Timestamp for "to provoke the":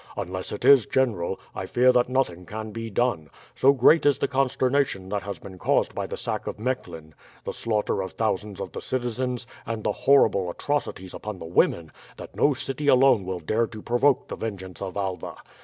13.67-14.35